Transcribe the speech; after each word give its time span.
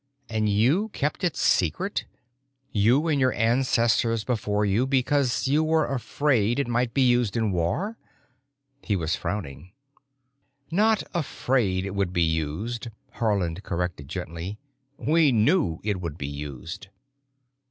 And 0.29 0.49
you 0.49 0.89
kept 0.93 1.23
it 1.23 1.37
secret—you 1.37 3.07
and 3.07 3.19
your 3.21 3.33
ancestors 3.33 4.23
before 4.23 4.65
you 4.65 4.87
because 4.87 5.47
you 5.47 5.63
were 5.63 5.85
afraid 5.85 6.57
it 6.57 6.67
might 6.67 6.95
be 6.95 7.03
used 7.03 7.37
in 7.37 7.51
war?" 7.51 7.99
He 8.81 8.95
was 8.95 9.15
frowning. 9.15 9.73
"Not 10.71 11.03
'afraid' 11.13 11.85
it 11.85 11.93
would 11.93 12.13
be 12.13 12.23
used," 12.23 12.87
Haarland 13.17 13.61
corrected 13.61 14.07
gently. 14.07 14.57
"We 14.97 15.31
knew 15.31 15.79
it 15.83 16.01
would 16.01 16.17
be 16.17 16.25
used." 16.25 16.87